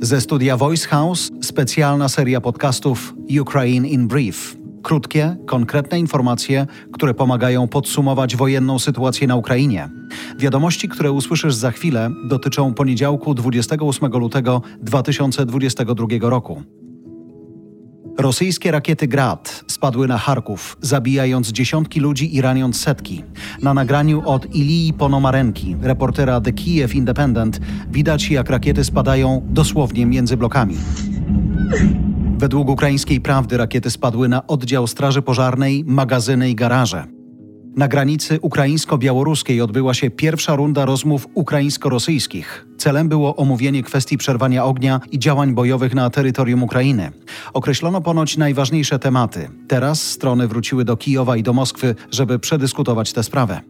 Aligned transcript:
Ze 0.00 0.20
studia 0.20 0.56
Voice 0.56 0.88
House 0.88 1.30
specjalna 1.42 2.08
seria 2.08 2.40
podcastów 2.40 3.14
Ukraine 3.40 3.88
in 3.88 4.08
Brief. 4.08 4.56
Krótkie, 4.82 5.36
konkretne 5.46 5.98
informacje, 5.98 6.66
które 6.92 7.14
pomagają 7.14 7.68
podsumować 7.68 8.36
wojenną 8.36 8.78
sytuację 8.78 9.26
na 9.26 9.36
Ukrainie. 9.36 9.88
Wiadomości, 10.38 10.88
które 10.88 11.12
usłyszysz 11.12 11.54
za 11.54 11.70
chwilę, 11.70 12.10
dotyczą 12.28 12.74
poniedziałku 12.74 13.34
28 13.34 14.12
lutego 14.12 14.62
2022 14.82 16.06
roku. 16.20 16.62
Rosyjskie 18.18 18.70
rakiety 18.70 19.08
Grad 19.08 19.64
spadły 19.66 20.08
na 20.08 20.18
Charków, 20.18 20.76
zabijając 20.80 21.52
dziesiątki 21.52 22.00
ludzi 22.00 22.36
i 22.36 22.40
raniąc 22.40 22.80
setki. 22.80 23.24
Na 23.62 23.74
nagraniu 23.74 24.22
od 24.24 24.54
Ilii 24.54 24.92
Ponomarenki, 24.92 25.76
reportera 25.82 26.40
The 26.40 26.52
Kiev 26.52 26.94
Independent, 26.94 27.60
widać 27.90 28.30
jak 28.30 28.50
rakiety 28.50 28.84
spadają 28.84 29.42
dosłownie 29.50 30.06
między 30.06 30.36
blokami. 30.36 30.76
Według 32.38 32.68
ukraińskiej 32.68 33.20
prawdy 33.20 33.56
rakiety 33.56 33.90
spadły 33.90 34.28
na 34.28 34.46
oddział 34.46 34.86
Straży 34.86 35.22
Pożarnej, 35.22 35.84
magazyny 35.86 36.50
i 36.50 36.54
garaże. 36.54 37.17
Na 37.78 37.88
granicy 37.88 38.38
ukraińsko-białoruskiej 38.40 39.60
odbyła 39.62 39.94
się 39.94 40.10
pierwsza 40.10 40.56
runda 40.56 40.84
rozmów 40.84 41.26
ukraińsko-rosyjskich. 41.34 42.66
Celem 42.78 43.08
było 43.08 43.36
omówienie 43.36 43.82
kwestii 43.82 44.18
przerwania 44.18 44.64
ognia 44.64 45.00
i 45.10 45.18
działań 45.18 45.54
bojowych 45.54 45.94
na 45.94 46.10
terytorium 46.10 46.62
Ukrainy. 46.62 47.10
Określono 47.52 48.00
ponoć 48.00 48.36
najważniejsze 48.36 48.98
tematy. 48.98 49.48
Teraz 49.68 50.02
strony 50.02 50.48
wróciły 50.48 50.84
do 50.84 50.96
Kijowa 50.96 51.36
i 51.36 51.42
do 51.42 51.52
Moskwy, 51.52 51.94
żeby 52.10 52.38
przedyskutować 52.38 53.12
tę 53.12 53.22
sprawę. 53.22 53.60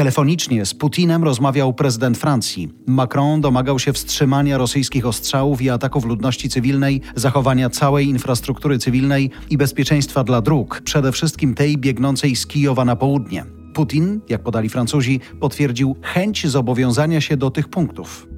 Telefonicznie 0.00 0.66
z 0.66 0.74
Putinem 0.74 1.24
rozmawiał 1.24 1.74
prezydent 1.74 2.18
Francji. 2.18 2.68
Macron 2.86 3.40
domagał 3.40 3.78
się 3.78 3.92
wstrzymania 3.92 4.58
rosyjskich 4.58 5.06
ostrzałów 5.06 5.62
i 5.62 5.70
ataków 5.70 6.04
ludności 6.04 6.48
cywilnej, 6.48 7.00
zachowania 7.14 7.70
całej 7.70 8.06
infrastruktury 8.06 8.78
cywilnej 8.78 9.30
i 9.50 9.58
bezpieczeństwa 9.58 10.24
dla 10.24 10.40
dróg, 10.40 10.80
przede 10.84 11.12
wszystkim 11.12 11.54
tej 11.54 11.78
biegnącej 11.78 12.36
z 12.36 12.46
Kijowa 12.46 12.84
na 12.84 12.96
południe. 12.96 13.44
Putin, 13.74 14.20
jak 14.28 14.42
podali 14.42 14.68
Francuzi, 14.68 15.20
potwierdził 15.40 15.96
chęć 16.02 16.46
zobowiązania 16.46 17.20
się 17.20 17.36
do 17.36 17.50
tych 17.50 17.68
punktów. 17.68 18.28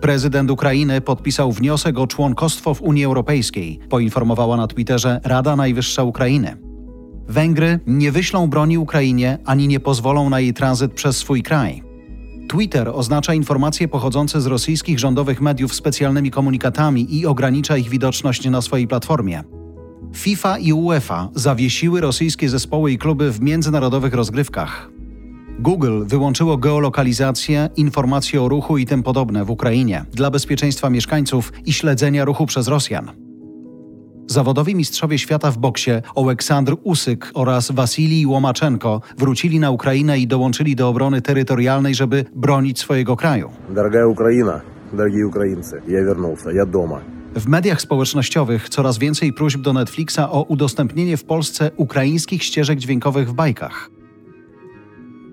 Prezydent 0.00 0.50
Ukrainy 0.50 1.00
podpisał 1.00 1.52
wniosek 1.52 1.98
o 1.98 2.06
członkostwo 2.06 2.74
w 2.74 2.82
Unii 2.82 3.04
Europejskiej, 3.04 3.78
poinformowała 3.90 4.56
na 4.56 4.66
Twitterze 4.66 5.20
Rada 5.24 5.56
Najwyższa 5.56 6.02
Ukrainy. 6.02 6.69
Węgry 7.28 7.80
nie 7.86 8.12
wyślą 8.12 8.46
broni 8.46 8.78
Ukrainie 8.78 9.38
ani 9.44 9.68
nie 9.68 9.80
pozwolą 9.80 10.30
na 10.30 10.40
jej 10.40 10.54
tranzyt 10.54 10.92
przez 10.92 11.16
swój 11.16 11.42
kraj. 11.42 11.82
Twitter 12.48 12.90
oznacza 12.94 13.34
informacje 13.34 13.88
pochodzące 13.88 14.40
z 14.40 14.46
rosyjskich 14.46 14.98
rządowych 14.98 15.40
mediów 15.40 15.74
specjalnymi 15.74 16.30
komunikatami 16.30 17.18
i 17.18 17.26
ogranicza 17.26 17.76
ich 17.76 17.88
widoczność 17.88 18.50
na 18.50 18.62
swojej 18.62 18.88
platformie. 18.88 19.42
FIFA 20.14 20.58
i 20.58 20.72
UEFA 20.72 21.28
zawiesiły 21.34 22.00
rosyjskie 22.00 22.48
zespoły 22.48 22.92
i 22.92 22.98
kluby 22.98 23.32
w 23.32 23.40
międzynarodowych 23.40 24.14
rozgrywkach. 24.14 24.90
Google 25.58 26.04
wyłączyło 26.06 26.56
geolokalizację, 26.56 27.68
informacje 27.76 28.42
o 28.42 28.48
ruchu 28.48 28.78
i 28.78 28.86
tym 28.86 29.02
podobne 29.02 29.44
w 29.44 29.50
Ukrainie 29.50 30.04
dla 30.12 30.30
bezpieczeństwa 30.30 30.90
mieszkańców 30.90 31.52
i 31.66 31.72
śledzenia 31.72 32.24
ruchu 32.24 32.46
przez 32.46 32.68
Rosjan. 32.68 33.29
Zawodowi 34.30 34.74
mistrzowie 34.74 35.18
świata 35.18 35.50
w 35.50 35.58
boksie 35.58 35.90
Oleksandr 36.14 36.76
Usyk 36.82 37.30
oraz 37.34 37.70
Wasilij 37.70 38.26
Łomaczenko 38.26 39.00
wrócili 39.18 39.60
na 39.60 39.70
Ukrainę 39.70 40.18
i 40.18 40.26
dołączyli 40.26 40.76
do 40.76 40.88
obrony 40.88 41.22
terytorialnej, 41.22 41.94
żeby 41.94 42.24
bronić 42.36 42.78
swojego 42.78 43.16
kraju. 43.16 43.50
Droga 43.68 44.06
Ukraina, 44.06 44.60
drogi 44.92 45.24
Ukraińcy, 45.24 45.82
ja 45.88 46.02
wróciłem, 46.04 46.56
ja 46.56 46.66
doma. 46.66 47.00
W 47.34 47.46
mediach 47.46 47.80
społecznościowych 47.80 48.68
coraz 48.68 48.98
więcej 48.98 49.32
próśb 49.32 49.60
do 49.60 49.72
Netflixa 49.72 50.20
o 50.30 50.42
udostępnienie 50.42 51.16
w 51.16 51.24
Polsce 51.24 51.70
ukraińskich 51.76 52.42
ścieżek 52.42 52.78
dźwiękowych 52.78 53.28
w 53.28 53.32
bajkach. 53.32 53.90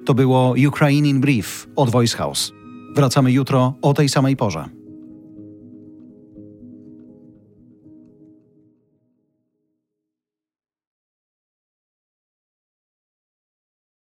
To 0.06 0.13
było 0.13 0.56
Ukraine 0.68 1.07
in 1.07 1.22
Brief 1.22 1.68
od 1.75 1.90
Voice 1.90 2.18
House. 2.18 2.52
Wracamy 2.96 3.31
jutro 3.31 3.74
o 3.81 3.94
tej 3.94 4.09
samej 4.09 4.36
porze. 4.36 4.76